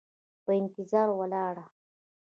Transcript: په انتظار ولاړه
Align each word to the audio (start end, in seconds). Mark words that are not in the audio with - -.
په 0.43 0.51
انتظار 0.61 1.09
ولاړه 1.17 1.65